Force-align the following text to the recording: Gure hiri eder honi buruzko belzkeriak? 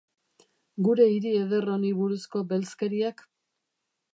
Gure 0.87 1.05
hiri 1.15 1.33
eder 1.41 1.69
honi 1.73 1.91
buruzko 1.99 2.41
belzkeriak? 2.55 3.23